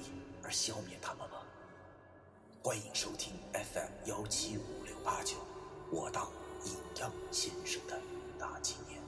[0.51, 1.37] 消灭他们吗？
[2.61, 5.37] 欢迎收听 FM 幺七五六八九，
[5.89, 6.29] 我当
[6.65, 7.99] 阴阳先生的
[8.37, 9.01] 大纪念。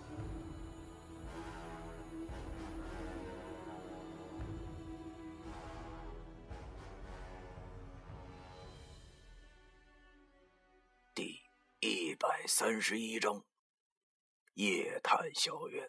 [11.13, 11.41] 第
[11.79, 13.43] 一百三十一章：
[14.55, 15.87] 夜探校园。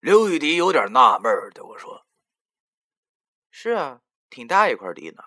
[0.00, 2.06] 刘雨迪有点纳闷对我说
[3.62, 5.22] ：“是啊，挺大一块地呢。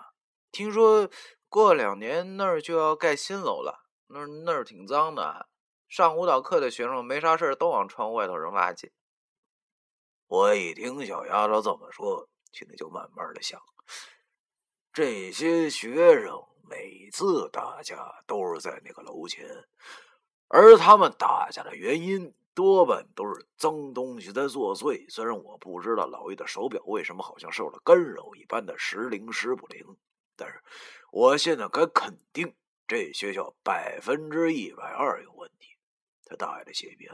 [0.50, 1.08] 听说
[1.48, 5.48] 过两年那儿就要盖新楼了，那儿那儿挺脏的，
[5.88, 8.90] 上舞蹈课的学生没啥事都往窗户外头扔垃圾。”
[10.26, 13.62] 我一听小丫头这么说，心里就慢慢的想：
[14.92, 16.44] 这些学生。
[16.68, 19.46] 每次打架都是在那个楼前，
[20.48, 25.04] 而他们打架的原因多半都是脏东西在作祟。
[25.10, 29.84] 虽然我不知道老易的手表为什么好像受了干扰一般的时灵时不灵，
[30.36, 30.62] 但是
[31.10, 32.54] 我现在敢肯定，
[32.86, 35.76] 这学校百分之一百二有问题。
[36.24, 37.12] 他大爷的谢边，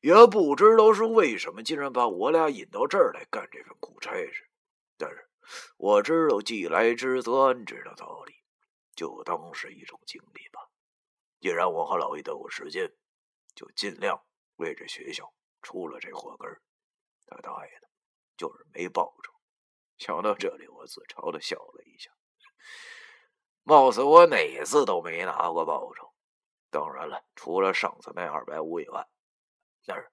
[0.00, 4.48] 也不知道是为什么，竟然把我俩引到这儿来干这份苦差事。
[4.96, 5.28] 但是
[5.76, 8.34] 我知道既来之则安之的道理。
[8.94, 10.58] 就当是一种经历吧。
[11.40, 12.92] 既然我和老易都有时间，
[13.54, 14.20] 就尽量
[14.58, 16.62] 为这学校出了这祸根儿。
[17.26, 17.88] 他大爷的，
[18.36, 19.32] 就是没报酬。
[19.96, 22.10] 想到这里，我自嘲的笑了一下。
[23.62, 26.14] 貌似我哪次都没拿过报酬。
[26.70, 29.06] 当然了，除了上次那二百五以外。
[29.84, 30.10] 但是，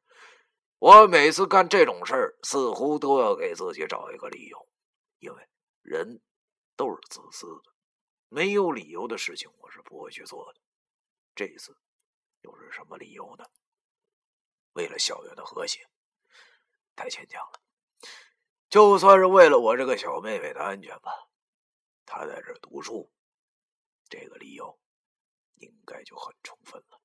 [0.79, 4.67] 我每次干这种事儿，似乎都要给自己找一个理由，
[5.19, 5.49] 因为
[5.81, 6.21] 人
[6.75, 7.73] 都是自私的。
[8.27, 10.59] 没有理由的事情，我是不会去做的。
[11.33, 11.77] 这次
[12.41, 13.45] 又是什么理由呢？
[14.75, 15.87] 为了校园的和谐，
[16.95, 17.59] 太牵强了。
[18.69, 21.29] 就算是为了我这个小妹妹的安全吧，
[22.05, 23.09] 她在这读书，
[24.09, 24.77] 这个理由
[25.55, 26.99] 应该就很充分了。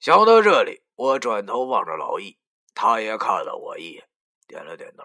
[0.00, 2.38] 想到这里，我转头望着老易，
[2.74, 4.08] 他也看了我一眼，
[4.46, 5.04] 点了点头。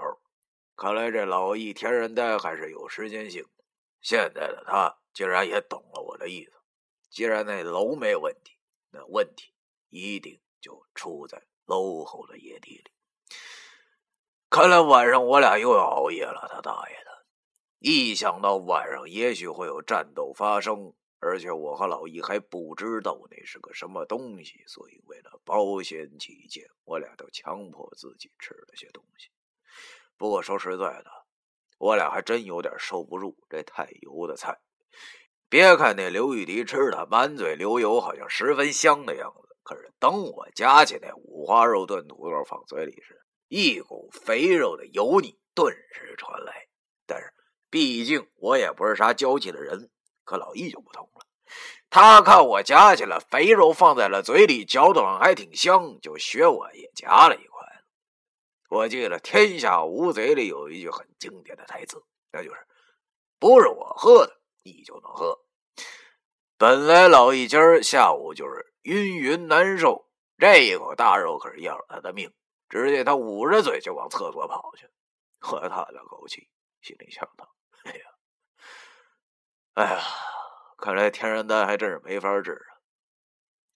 [0.75, 3.45] 看来这老易天然呆还是有时间性。
[3.99, 6.53] 现在的他竟然也懂了我的意思。
[7.09, 8.57] 既然那楼没问题，
[8.91, 9.53] 那问题
[9.89, 12.85] 一定就出在楼后的野地里。
[14.49, 17.25] 看来晚上我俩又要熬夜了，他大爷的！
[17.79, 29.29] 一想到晚上也许会有战斗发生，而且我和老易还不知道那是个什么东西，所以为了保险起见，我俩都强迫自己吃了些东西。
[30.17, 31.11] 不过说实在的。
[31.79, 34.57] 我俩还真有点受不住这太油的菜。
[35.49, 39.42] 别看那刘玉迪吃的满嘴流油，好像十分香的样子，
[40.03, 46.67] 等我夹起那五花肉炖土豆放嘴里时，一股肥肉的油腻顿时传来。
[47.07, 47.33] 但是
[47.69, 49.89] 毕竟我也不是啥娇气的人，
[50.25, 51.25] 可老易就不同了。
[51.89, 57.65] 他看我夹起了肥肉放在了嘴里，嚼的还挺香，就学我也夹了一块。
[58.71, 62.03] 我记得《天下无贼》里有一句很经典的台词，
[62.33, 62.59] 那就是
[63.39, 64.33] “不是我喝的，
[64.63, 65.39] 你就能喝。”
[66.59, 72.33] 本来老易今儿下午就是晕晕难受，这一口大肉可是要了他的命。
[72.69, 74.89] 只见他捂着嘴就往厕所跑去，
[75.51, 76.49] 我叹了口气，
[76.81, 77.53] 心里想到
[77.85, 78.05] ：“哎呀，
[79.73, 80.03] 哎呀，
[80.77, 82.81] 看来天然呆还真是没法治啊。”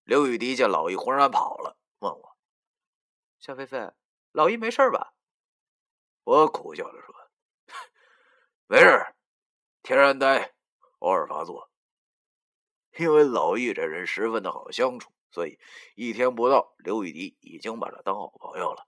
[0.04, 2.38] 刘雨迪见老易忽然跑了，问我
[3.40, 3.92] ：“小菲菲。”
[4.34, 5.14] 老易没事吧？
[6.24, 7.14] 我苦笑着说
[8.68, 9.16] ：“没事，
[9.84, 10.54] 天然呆，
[11.00, 11.72] 偶尔发作。
[12.98, 15.60] 因为老易这人十分的好相处，所以
[15.96, 18.88] 一天不到，刘雨迪已经把他当好朋友了。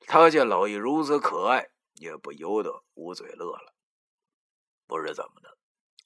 [0.00, 3.74] 他见老易如此可爱，也不由得捂嘴乐了。
[4.86, 5.56] 不知怎么的，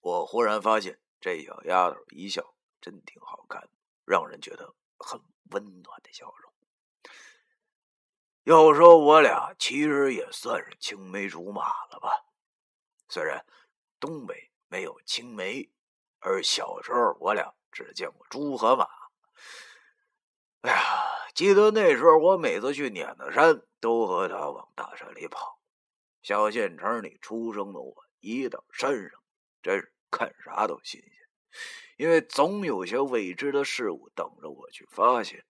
[0.01, 3.69] 我忽然发现这小丫头一笑真挺好看，
[4.05, 5.21] 让人觉得很
[5.51, 6.53] 温暖的笑容。”
[8.45, 12.27] 要说我俩其实也算是青梅竹马了吧？
[13.09, 13.45] 虽然
[13.99, 15.69] 东北没有青梅，
[16.27, 18.85] 而小时候我俩只见过猪和马。
[20.63, 20.81] 哎呀，
[21.37, 25.61] 记得那时候我每次去碾子山，都和他往大山里跑。
[26.23, 29.23] 小县城里出生的我，一到山上，
[29.63, 31.13] 真是看啥都新鲜，
[31.97, 35.45] 因为总有些未知的事物等着我去发现。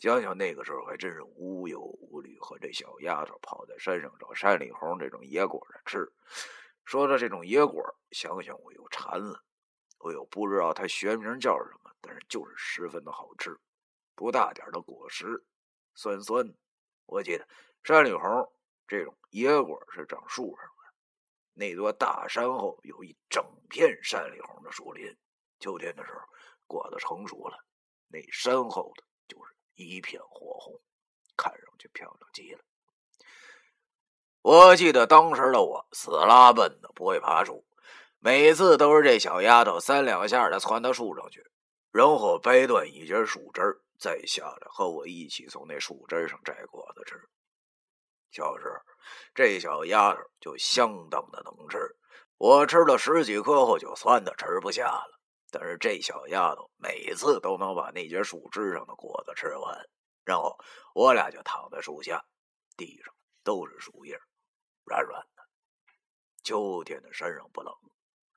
[0.00, 6.12] 想想那个时候，还真是无忧无虑，和这小丫头跑在山上找山里红这种野果子吃。
[6.84, 7.80] 说到这种野果，
[8.10, 9.44] 想想我又馋了。
[9.98, 13.58] 我又不知道它学名叫什么，但是就是十分的好吃。
[14.14, 15.44] 不大点的果实，
[15.94, 16.54] 酸酸的。
[17.06, 17.46] 我记得
[17.82, 18.52] 山里红
[18.86, 20.92] 这种野果是长树上的。
[21.54, 25.16] 那座大山后有一整片山里红的树林。
[25.60, 26.20] 秋天的时候，
[26.66, 27.64] 果子成熟了，
[28.06, 30.80] 那山后的就是一片火红，
[31.36, 32.60] 看上去漂亮极了。
[34.42, 37.64] 我记得当时的我死拉笨的，不会爬树。
[38.20, 41.44] 每次都是这小丫头三两下的窜到树上去，
[41.92, 43.62] 然后掰断一截树枝
[43.98, 47.16] 再下来和我一起从那树枝上摘果子吃。
[48.30, 48.64] 小时，
[49.34, 51.78] 这小丫头就相当的能吃，
[52.36, 55.20] 我吃了十几颗后就酸的吃不下了。
[55.50, 59.88] 但是这小丫头每次都能把那截树枝上的果子吃完，
[60.24, 60.58] 然后
[60.92, 62.22] 我俩就躺在树下，
[62.76, 64.18] 地上都是树叶，
[64.84, 65.42] 软软的。
[66.42, 67.72] 秋天的山上不冷。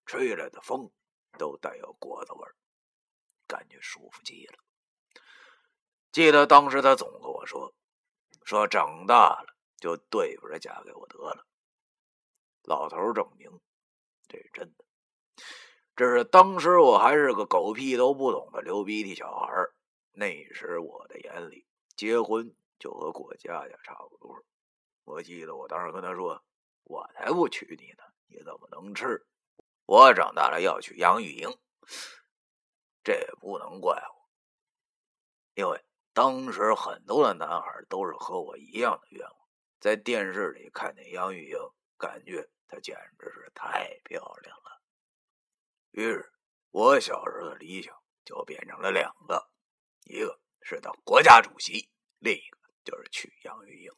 [0.05, 0.91] 吹来的风
[1.37, 2.55] 都带有果子味儿，
[3.47, 4.59] 感觉舒服极了。
[6.11, 7.73] 记得当时他总跟我说
[8.43, 11.47] ：“说长大了就对付着嫁给我得了。”
[12.63, 13.49] 老头证明
[14.27, 14.85] 这是真的。
[15.95, 19.51] 这是当时我还是个狗屁都不懂的流鼻涕小孩
[20.11, 21.65] 那时我的眼里，
[21.95, 24.43] 结婚就和过家家差不多。
[25.03, 26.43] 我记得我当时跟他说
[26.83, 28.03] ：“我才不娶你呢！
[28.27, 29.25] 你怎么能吃？”
[29.91, 31.49] 我长大了要娶杨玉英，
[33.03, 34.29] 这也不能怪我，
[35.53, 35.83] 因为
[36.13, 39.35] 当时很多的男孩都是和我一样的愿望，
[39.81, 41.57] 在电视里看见杨玉英，
[41.97, 44.81] 感觉她简直是太漂亮了。
[45.89, 46.31] 于是，
[46.69, 47.93] 我小时候的理想
[48.23, 49.51] 就变成了两个，
[50.05, 53.91] 一个是当国家主席，另一个就是娶杨玉英。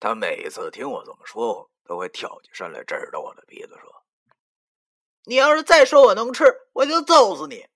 [0.00, 4.02] 他每次听我这么说，都会跳起身来，指着我的鼻子说。
[5.28, 7.66] 你要是再说我能吃，我就揍死你！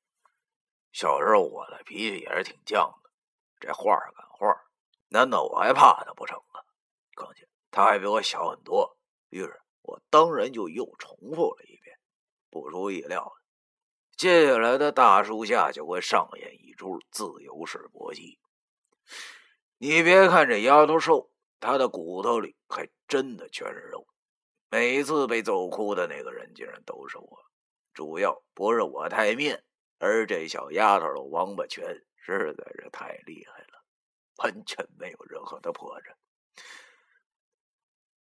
[0.93, 3.11] 小时候我的脾气也是挺犟的，
[3.58, 4.56] 这话赶话，
[5.08, 6.62] 难道我还怕他不成啊？
[7.17, 8.97] 况且他还比我小很多，
[9.31, 11.99] 于是我当然就又重复了一遍。
[12.50, 13.32] 不出意料，
[14.17, 18.38] 接下来的大树下就会上演一出自由式搏击。
[19.79, 24.06] 你别看这丫头瘦，她的骨头里还真的全是肉。
[24.70, 27.44] 每次被揍哭的那个人，竟然都是我。
[27.93, 29.64] 主要不是我太面，
[29.99, 31.84] 而这小丫头的王八拳
[32.17, 33.84] 实在是太厉害了，
[34.37, 36.14] 完全没有任何的破绽。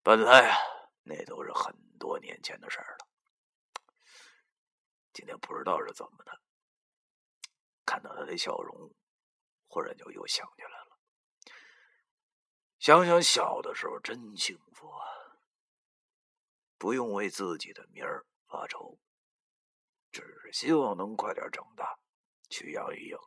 [0.02, 0.58] 本来啊，
[1.04, 3.06] 那都是很多年前的事儿了。
[5.12, 6.40] 今天不知道是怎么的，
[7.86, 8.92] 看到他的笑容，
[9.68, 10.98] 忽然就又想起来了。
[12.80, 15.06] 想想小的时候，真幸福啊！
[16.80, 18.98] 不用为自己的名儿发愁，
[20.10, 21.98] 只是希望能快点长大，
[22.48, 23.18] 娶杨玉英。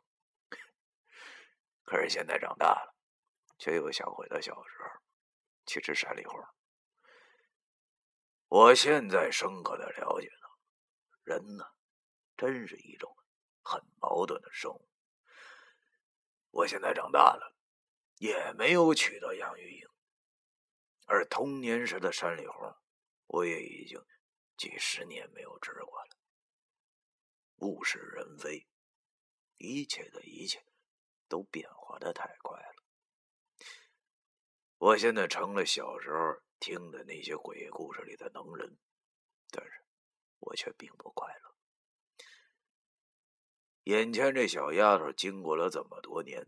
[1.84, 2.96] 可是现在长大了，
[3.56, 5.00] 却又想回到小时候，
[5.66, 6.44] 去吃山里红。
[8.48, 10.58] 我现在深刻的了解到，
[11.22, 11.64] 人呢，
[12.36, 13.16] 真是一种
[13.62, 14.88] 很矛盾的生物。
[16.50, 17.54] 我现在长大了，
[18.16, 19.86] 也没有娶到杨玉英，
[21.06, 22.76] 而童年时的山里红。
[23.34, 24.00] 我也已经
[24.56, 26.16] 几十年没有吃过了。
[27.56, 28.68] 物是人非，
[29.56, 30.64] 一切的一切
[31.28, 32.74] 都变化的太快了。
[34.78, 38.78] 我现在成了小时候听的那些鬼故事里的能人，
[39.50, 39.84] 但是
[40.38, 41.56] 我却并不快乐。
[43.84, 46.46] 眼前这小丫头，经过了这么多年，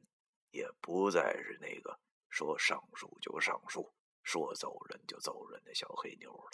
[0.52, 6.50] 也不再是那个说上树就上树、说走人就走人的小黑妞了。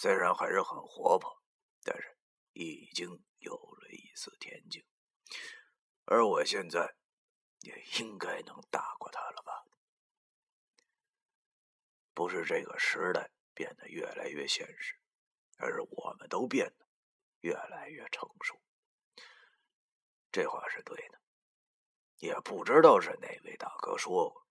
[0.00, 1.42] 虽然还是很活泼，
[1.84, 2.16] 但是
[2.54, 3.06] 已经
[3.40, 4.82] 有了一丝恬静，
[6.06, 6.96] 而我现在
[7.58, 9.62] 也应该能大过他了吧？
[12.14, 14.98] 不是这个时代变得越来越现实，
[15.58, 16.86] 而是我们都变得
[17.40, 18.58] 越来越成熟。
[20.32, 21.20] 这话是对的，
[22.20, 24.46] 也不知道是哪位大哥说过：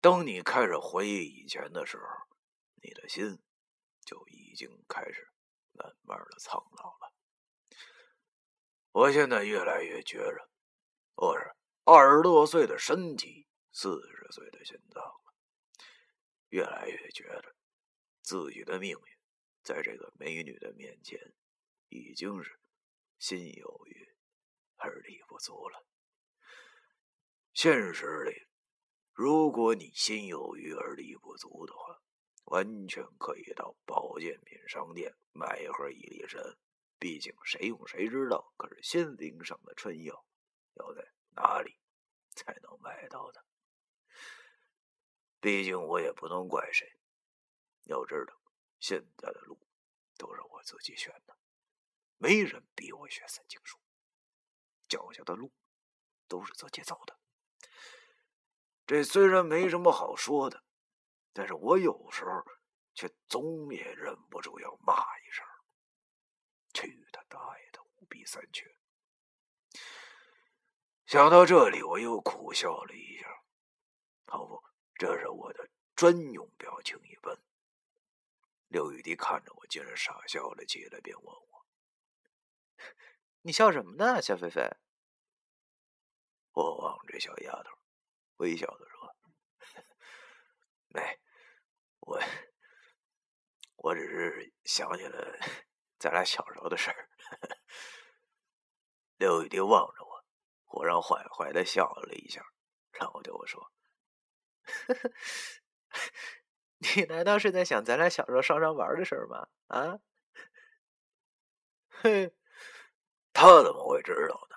[0.00, 2.06] 当你开始回忆以前的时候，
[2.76, 3.38] 你的心。
[4.06, 5.30] 就已已经开始
[5.72, 7.12] 慢慢的苍老了。
[8.90, 10.48] 我现在越来越觉着，
[11.14, 15.34] 我是二十多岁的身体，四十岁的心脏了。
[16.48, 17.54] 越来越觉得
[18.22, 19.04] 自己的命运
[19.62, 21.20] 在这个美女的面前
[21.88, 22.58] 已经是
[23.18, 24.16] 心有余
[24.76, 25.86] 而力不足了。
[27.52, 28.46] 现实里，
[29.12, 32.00] 如果你心有余而力不足的话，
[32.46, 36.58] 完全可以到保健品商店买一盒伊利神。
[36.98, 40.24] 毕竟谁用谁知道，可是心灵上的春药
[40.74, 41.78] 要在哪里
[42.30, 43.40] 才能买到呢？
[45.40, 46.98] 毕竟我也不能怪谁。
[47.84, 48.40] 要知道，
[48.80, 49.60] 现在的路
[50.16, 51.36] 都是我自己选的，
[52.16, 53.78] 没人逼我学三经书，
[54.88, 55.52] 脚下的路
[56.26, 57.18] 都是自己走的。
[58.86, 60.64] 这虽然没什么好说的，
[61.36, 62.30] 但是我有时候
[62.94, 65.44] 却总也忍不住要骂一声
[66.72, 68.64] ：“去他大爷的五弊三缺！”
[71.04, 73.28] 想到这里，我又苦笑了一下。
[74.28, 74.62] 好不，
[74.94, 77.38] 这是我的专用表情一般。
[78.68, 81.66] 刘雨迪看着我，竟然傻笑了起来，便问我
[83.42, 84.62] ：“你笑什么呢，夏菲菲？”
[86.52, 87.78] 我望着小丫头，
[88.38, 89.16] 微笑的说
[90.88, 91.20] ：“没，
[92.06, 92.20] 我
[93.76, 95.38] 我只是想起了
[95.98, 97.08] 咱俩小时候的事儿。”
[99.18, 100.24] 刘雨迪望着我，
[100.64, 102.44] 忽然坏坏的笑了一下，
[102.92, 103.72] 然后对我说。
[106.78, 109.48] 你难道是在想咱俩小时候上山玩的事儿吗？
[109.66, 109.98] 啊？
[111.88, 112.34] 嘿，
[113.32, 114.56] 他怎么会知道呢？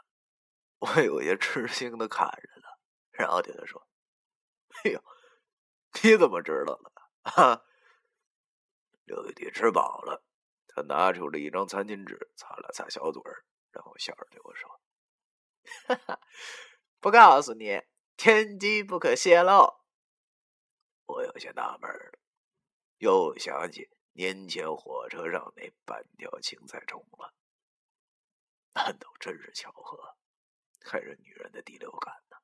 [0.79, 2.77] 我有些吃惊的看着他，
[3.11, 3.87] 然后对他说
[4.83, 5.03] ：“哎呦，
[6.03, 6.91] 你怎么知道的？”
[7.35, 7.65] 啊？
[9.05, 10.23] 刘玉迪吃饱了，
[10.67, 14.81] 他拿出了一张餐巾纸，擦了擦小嘴儿，然后笑着对我说
[15.87, 16.19] ：“哈哈，
[16.99, 17.81] 不告诉你，
[18.15, 19.79] 天机不可泄露。”
[21.07, 22.19] 我有些纳闷了，
[22.99, 27.33] 又想起年前火车上那半条青菜虫了。
[28.75, 30.17] 难道真是巧合，
[30.85, 32.37] 还是女人的第六感呢？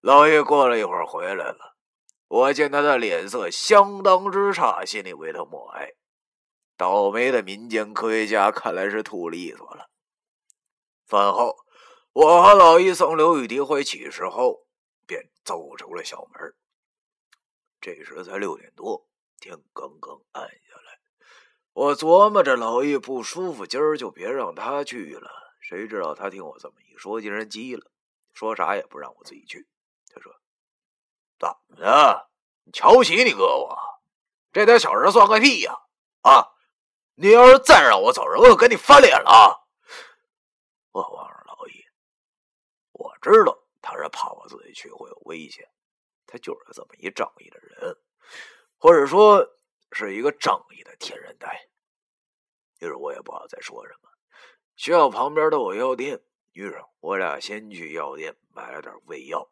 [0.00, 1.71] 老爷过了一会儿回来了，
[2.32, 5.92] 我见他的脸色相当之差，心里为他默哀。
[6.78, 9.90] 倒霉的民间科学家看来是吐利索了。
[11.04, 11.58] 饭后，
[12.14, 14.66] 我和老易送刘雨迪回寝室后。
[15.04, 16.54] 便走出了校门。
[17.80, 19.06] 这时才六点多，
[19.38, 21.00] 天刚刚暗下来。
[21.72, 25.28] 我琢磨着老易不舒服，今儿就别让他去了。
[25.60, 27.90] 谁知道他听我这么一说，竟然急了，
[28.32, 29.66] 说啥也不让我自己去。
[30.14, 30.32] 他说
[31.42, 32.30] ：“怎么的？
[32.62, 33.76] 你瞧不起你哥我？
[34.52, 35.74] 这点小事算个屁呀！
[36.20, 36.52] 啊！
[37.16, 39.66] 你要是再让我走人，我就跟你翻脸了。”
[40.92, 41.84] 我望着老易，
[42.92, 43.58] 我知道。
[43.80, 45.68] 他是怕我自己去会有危险，
[46.24, 47.96] 他就是这么一仗义的人，
[48.78, 49.44] 或者说
[49.90, 51.68] 是一个仗义的天然呆。
[52.78, 54.08] 于是我也不知道再说什么。
[54.76, 56.22] 学校旁边都有药店，
[56.52, 59.50] 于是我俩先去药店买了点胃药，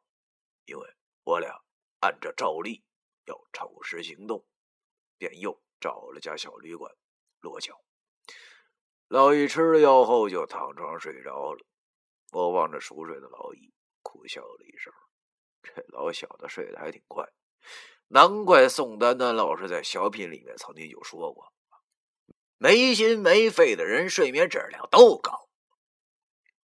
[0.67, 0.89] 因为
[1.25, 1.61] 我俩
[2.01, 2.83] 按照照例
[3.27, 4.45] 要抽时行动，
[5.17, 6.95] 便又找了家小旅馆
[7.41, 7.81] 落脚。
[9.09, 11.65] 老易吃了药后就躺床睡着了，
[12.33, 13.73] 我望着熟睡的老易。
[14.03, 14.93] 苦笑了一声，
[15.63, 17.29] 这老小子睡得还挺快，
[18.09, 21.53] 难怪宋丹丹老师在小品里面曾经就说过
[22.57, 25.51] ：“没心没肺的人睡眠质量都高。”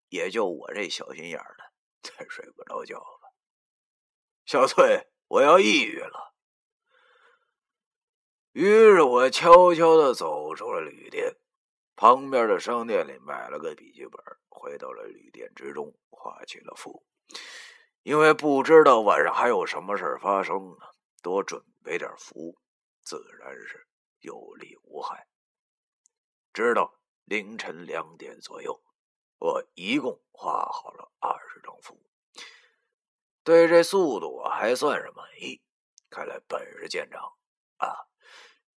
[0.08, 3.28] 也就我这小心眼的才睡不着觉吧。
[4.46, 6.34] 小翠，我要抑郁了。
[8.52, 11.36] 于是我悄悄的走出了旅店，
[11.94, 17.04] 旁边的商店里买了个笔记本，回到了旅店之中，画起了符。
[18.02, 20.86] 因为不知道晚上还有什么事发生呢，
[21.22, 22.56] 多准备点符，
[23.02, 23.86] 自然是
[24.20, 25.26] 有利无害。
[26.52, 28.80] 直到凌晨两点左右，
[29.38, 32.00] 我一共画好了二十张符。
[33.46, 35.62] 对这速度我还算是满意，
[36.10, 37.22] 看来本事见长
[37.76, 37.94] 啊！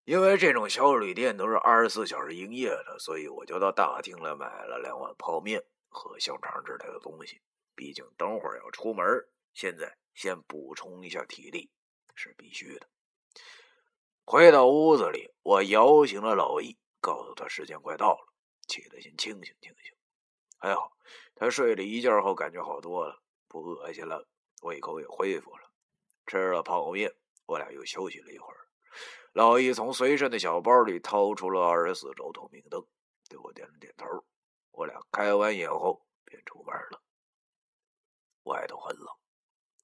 [0.04, 7.40] 因为这种小旅店都是二十四小时营业的，所以我就到大厅来买了两碗泡面和香肠之类的东西。
[7.74, 9.06] 毕竟等会儿要出门，
[9.54, 11.70] 现在先补充一下体力
[12.14, 12.86] 是必须的。
[14.26, 18.34] 回到屋子里，我摇醒了老易，告诉他时间快到了，
[18.66, 19.94] 起来先清醒清醒。
[20.58, 20.92] 还好
[21.34, 24.28] 他睡了一觉后感觉好多了，不恶心了，
[24.62, 25.70] 胃口也恢复了。
[26.26, 27.14] 吃了泡面，
[27.46, 28.58] 我俩又休息了一会儿。
[29.32, 32.84] 老易从随身的小包里掏出了二十四轴透明灯，
[33.28, 34.06] 对我点了点头。
[34.72, 37.02] 我俩开完眼后便出门了。
[38.44, 39.06] 外头很冷，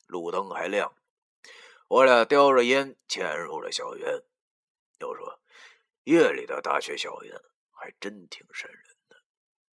[0.06, 0.94] 路灯还亮。
[1.88, 4.22] 我俩叼着烟潜入了校园。
[4.98, 5.40] 要说
[6.04, 7.40] 夜里的大学校园
[7.70, 9.16] 还真挺瘆人的，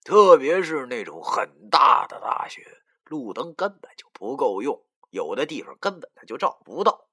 [0.03, 7.10] 特别是那种很大的大学，路灯根本就不够用，有的地方根本他就照不到。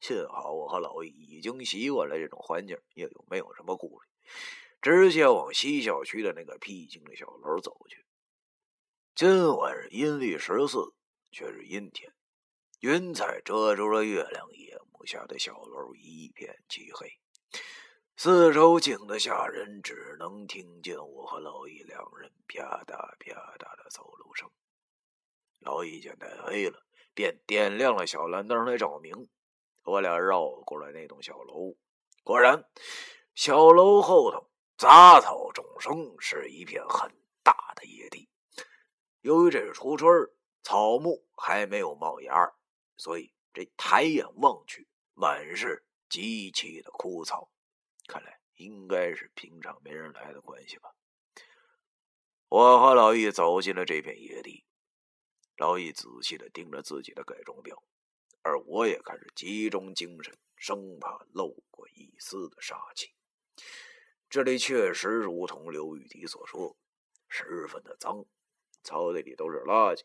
[0.00, 4.28] 幸好我和老易已经习惯了这种环境，也就没有什么顾虑，
[4.82, 8.04] 直接往西校区的那个僻静的小楼走去。
[9.14, 10.92] 今晚是阴历十四，
[11.30, 12.12] 却是阴天，
[12.80, 17.18] 云彩遮住了月亮，夜幕下的小楼一片漆黑，
[18.16, 24.50] 四周静得吓人，只能听见我和老易两人啪嗒啪嗒的走路声。
[25.60, 29.28] 老易见天黑了，便点亮了小蓝灯来照明。
[29.84, 31.76] 我俩绕过了那栋小楼，
[32.22, 32.64] 果然，
[33.34, 37.10] 小楼后头杂草丛生，是一片很
[37.42, 38.28] 大的野地。
[39.20, 40.30] 由于这是初春，
[40.62, 42.52] 草木还没有冒芽，
[42.96, 47.50] 所以这抬眼望去，满是极其的枯草。
[48.06, 50.94] 看来应该是平常没人来的关系吧。
[52.48, 54.64] 我和老易走进了这片野地，
[55.56, 57.82] 老易仔细的盯着自己的改装表。
[58.42, 63.14] 而我也开始集中精神，生怕漏过一丝的杀气。
[64.28, 66.76] 这里确实如同刘玉迪所说，
[67.28, 68.24] 十分的脏，
[68.82, 70.02] 草地里都是垃圾，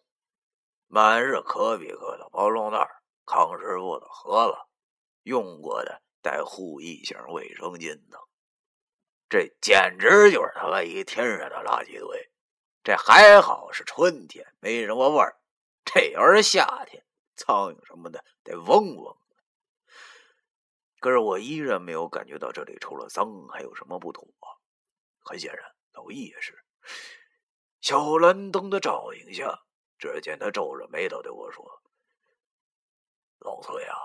[0.87, 4.57] 满是可比克的包装袋、康师傅的盒子、
[5.23, 8.21] 用过的带护翼型卫生巾等，
[9.27, 12.31] 这简直就是他妈一天然的垃圾堆。
[12.83, 15.38] 这还好是春天，没什么味儿。
[15.85, 17.03] 这要是夏天，
[17.35, 19.17] 苍蝇什么的得嗡嗡
[20.99, 24.27] 可是我依然没有感觉到这里除了脏还有什么不妥。
[25.21, 26.63] 很显然，老易也是。
[27.81, 29.63] 小蓝灯的照应下，
[29.97, 31.81] 只见他皱着眉头对我说
[33.39, 33.95] ：“老崔呀，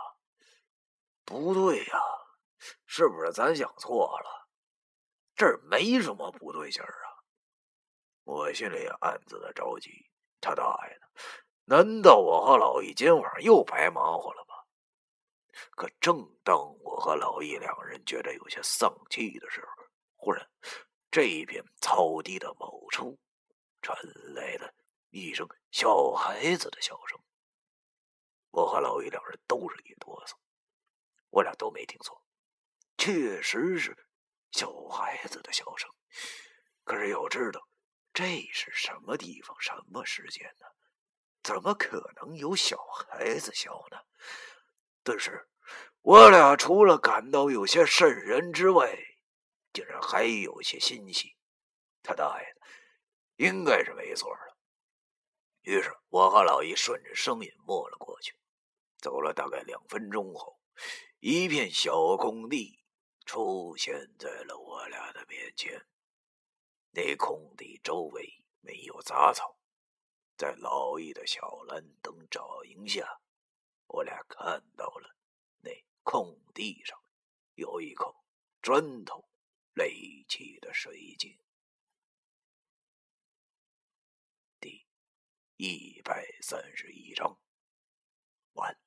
[1.25, 1.98] 不对呀，
[2.87, 4.48] 是不是咱想错了？
[5.35, 7.09] 这儿没什么不对劲儿啊！”
[8.25, 9.90] 我心里暗自的着急。
[10.40, 11.09] 他大爷的！
[11.66, 14.55] 难道我和老易今晚又白忙活了吗？
[15.70, 19.85] 可正当我和老易两人觉得有些丧气的时候，
[20.16, 20.46] 忽然，
[21.11, 23.18] 这一片草地的某处
[23.81, 23.96] 传
[24.35, 24.74] 来了
[25.11, 27.18] 一声小孩子的笑声。
[28.50, 30.35] 我和老易两人都是一哆嗦，
[31.31, 32.20] 我俩都没听错，
[32.98, 34.07] 确实是
[34.53, 35.88] 小孩子的笑声。
[36.85, 37.66] 可是要知道，
[38.12, 40.66] 这是什么地方、什么时间呢？
[41.44, 43.98] 怎么可能有小孩子笑呢？
[45.02, 45.46] 顿时，
[46.00, 48.96] 我俩除了感到有些瘆人之外，
[49.70, 51.37] 竟然还有些欣喜。
[52.02, 52.61] 他大爷的，
[53.37, 54.57] 应该是没错了。
[55.61, 58.35] 于是，我和老姨顺着声音摸了过去。
[58.96, 60.59] 走了大概两分钟后，
[61.20, 62.83] 一片小空地
[63.26, 65.87] 出现在了我俩的面前。
[66.90, 69.59] 那空地周围没有杂草。
[70.44, 73.18] 在老易的小蓝灯照影下，
[73.87, 75.16] 我俩看到了
[75.62, 75.70] 那
[76.02, 77.02] 空地上
[77.54, 78.14] 有一口
[78.61, 79.26] 砖头
[79.72, 81.35] 垒起的水井。
[84.61, 84.87] 第
[85.57, 87.40] 一百三十一章
[88.52, 88.84] 完。